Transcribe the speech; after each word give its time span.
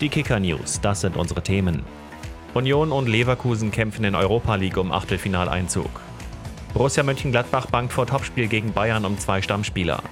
Die 0.00 0.08
Kicker 0.08 0.40
News, 0.40 0.80
das 0.80 1.02
sind 1.02 1.18
unsere 1.18 1.42
Themen. 1.42 1.82
Union 2.54 2.90
und 2.90 3.06
Leverkusen 3.06 3.70
kämpfen 3.70 4.04
in 4.04 4.14
Europa 4.14 4.54
League 4.54 4.78
um 4.78 4.92
Achtelfinaleinzug. 4.92 5.90
Borussia 6.72 7.02
Mönchengladbach 7.02 7.66
bangt 7.66 7.92
vor 7.92 8.06
Topspiel 8.06 8.48
gegen 8.48 8.72
Bayern 8.72 9.04
um 9.04 9.18
zwei 9.18 9.42
Stammspieler. 9.42 10.02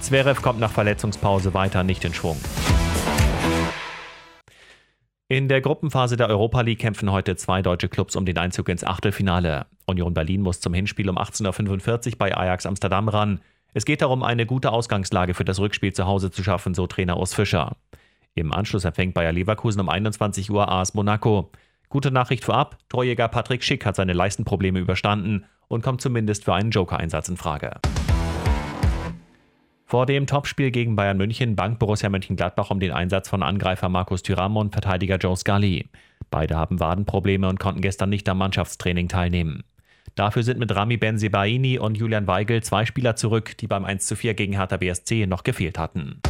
Zverev 0.00 0.42
kommt 0.42 0.60
nach 0.60 0.72
Verletzungspause 0.72 1.54
weiter 1.54 1.84
nicht 1.84 2.04
in 2.04 2.12
Schwung. 2.12 2.38
In 5.28 5.48
der 5.48 5.62
Gruppenphase 5.62 6.18
der 6.18 6.28
Europa 6.28 6.60
League 6.60 6.80
kämpfen 6.80 7.10
heute 7.10 7.34
zwei 7.36 7.62
deutsche 7.62 7.88
Clubs 7.88 8.16
um 8.16 8.26
den 8.26 8.36
Einzug 8.36 8.68
ins 8.68 8.84
Achtelfinale. 8.84 9.64
Union 9.86 10.12
Berlin 10.12 10.42
muss 10.42 10.60
zum 10.60 10.74
Hinspiel 10.74 11.08
um 11.08 11.16
18.45 11.16 12.12
Uhr 12.12 12.18
bei 12.18 12.36
Ajax 12.36 12.66
Amsterdam 12.66 13.08
ran. 13.08 13.40
Es 13.72 13.86
geht 13.86 14.02
darum, 14.02 14.22
eine 14.22 14.44
gute 14.44 14.70
Ausgangslage 14.70 15.32
für 15.32 15.46
das 15.46 15.60
Rückspiel 15.60 15.94
zu 15.94 16.04
Hause 16.04 16.30
zu 16.30 16.44
schaffen, 16.44 16.74
so 16.74 16.86
Trainer 16.86 17.16
Urs 17.16 17.32
Fischer. 17.32 17.74
Im 18.36 18.52
Anschluss 18.52 18.84
empfängt 18.84 19.14
Bayer 19.14 19.32
Leverkusen 19.32 19.80
um 19.80 19.88
21 19.88 20.50
Uhr 20.50 20.68
AS 20.68 20.94
Monaco. 20.94 21.52
Gute 21.88 22.10
Nachricht 22.10 22.44
vorab, 22.44 22.78
Torjäger 22.88 23.28
Patrick 23.28 23.62
Schick 23.62 23.86
hat 23.86 23.94
seine 23.94 24.12
Leistenprobleme 24.12 24.80
überstanden 24.80 25.44
und 25.68 25.82
kommt 25.82 26.00
zumindest 26.00 26.44
für 26.44 26.54
einen 26.54 26.72
Joker-Einsatz 26.72 27.28
in 27.28 27.36
Frage. 27.36 27.76
Vor 29.86 30.06
dem 30.06 30.26
Topspiel 30.26 30.72
gegen 30.72 30.96
Bayern 30.96 31.16
München 31.16 31.54
bangt 31.54 31.78
Borussia 31.78 32.08
Mönchengladbach 32.08 32.70
um 32.70 32.80
den 32.80 32.90
Einsatz 32.90 33.28
von 33.28 33.44
Angreifer 33.44 33.88
Markus 33.88 34.24
Thuram 34.24 34.56
und 34.56 34.72
Verteidiger 34.72 35.18
Joe 35.18 35.36
Scully. 35.36 35.88
Beide 36.30 36.56
haben 36.56 36.80
Wadenprobleme 36.80 37.48
und 37.48 37.60
konnten 37.60 37.82
gestern 37.82 38.10
nicht 38.10 38.28
am 38.28 38.38
Mannschaftstraining 38.38 39.06
teilnehmen. 39.06 39.62
Dafür 40.16 40.42
sind 40.42 40.58
mit 40.58 40.74
Rami 40.74 40.96
Benzebaini 40.96 41.78
und 41.78 41.96
Julian 41.96 42.26
Weigel 42.26 42.62
zwei 42.64 42.86
Spieler 42.86 43.14
zurück, 43.14 43.56
die 43.58 43.68
beim 43.68 43.84
1:4 43.84 44.34
gegen 44.34 44.54
Hertha 44.54 44.76
BSC 44.76 45.26
noch 45.26 45.44
gefehlt 45.44 45.78
hatten. 45.78 46.20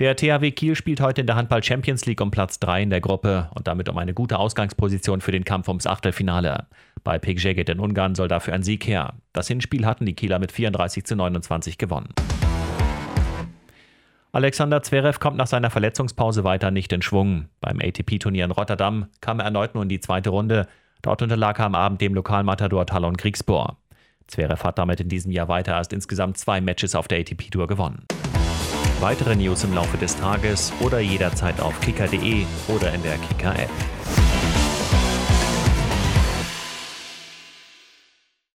Der 0.00 0.16
THW 0.16 0.50
Kiel 0.50 0.74
spielt 0.74 1.00
heute 1.00 1.20
in 1.20 1.28
der 1.28 1.36
Handball 1.36 1.62
Champions 1.62 2.04
League 2.04 2.20
um 2.20 2.32
Platz 2.32 2.58
3 2.58 2.82
in 2.82 2.90
der 2.90 3.00
Gruppe 3.00 3.48
und 3.54 3.68
damit 3.68 3.88
um 3.88 3.96
eine 3.96 4.12
gute 4.12 4.40
Ausgangsposition 4.40 5.20
für 5.20 5.30
den 5.30 5.44
Kampf 5.44 5.68
ums 5.68 5.86
Achtelfinale. 5.86 6.66
Bei 7.04 7.20
Pekjegit 7.20 7.68
in 7.68 7.78
Ungarn 7.78 8.16
soll 8.16 8.26
dafür 8.26 8.54
ein 8.54 8.64
Sieg 8.64 8.88
her. 8.88 9.14
Das 9.32 9.46
Hinspiel 9.46 9.86
hatten 9.86 10.04
die 10.04 10.14
Kieler 10.14 10.40
mit 10.40 10.50
34 10.50 11.04
zu 11.04 11.14
29 11.14 11.78
gewonnen. 11.78 12.08
Alexander 14.32 14.82
Zverev 14.82 15.20
kommt 15.20 15.36
nach 15.36 15.46
seiner 15.46 15.70
Verletzungspause 15.70 16.42
weiter 16.42 16.72
nicht 16.72 16.92
in 16.92 17.02
Schwung. 17.02 17.46
Beim 17.60 17.78
ATP-Turnier 17.80 18.46
in 18.46 18.50
Rotterdam 18.50 19.06
kam 19.20 19.38
er 19.38 19.44
erneut 19.44 19.74
nur 19.74 19.84
in 19.84 19.88
die 19.88 20.00
zweite 20.00 20.30
Runde. 20.30 20.66
Dort 21.02 21.22
unterlag 21.22 21.60
er 21.60 21.66
am 21.66 21.76
Abend 21.76 22.00
dem 22.00 22.14
Lokalmatador 22.14 22.86
Talon 22.86 23.16
Kriegsbohr. 23.16 23.76
Zverev 24.26 24.64
hat 24.64 24.76
damit 24.76 24.98
in 24.98 25.08
diesem 25.08 25.30
Jahr 25.30 25.46
weiter 25.46 25.74
erst 25.74 25.92
insgesamt 25.92 26.36
zwei 26.36 26.60
Matches 26.60 26.96
auf 26.96 27.06
der 27.06 27.20
ATP-Tour 27.20 27.68
gewonnen. 27.68 28.04
Weitere 29.04 29.36
News 29.36 29.64
im 29.64 29.74
Laufe 29.74 29.98
des 29.98 30.16
Tages 30.16 30.72
oder 30.80 30.98
jederzeit 30.98 31.60
auf 31.60 31.78
kicker.de 31.80 32.46
oder 32.68 32.94
in 32.94 33.02
der 33.02 33.18
Kicker-App. 33.18 33.93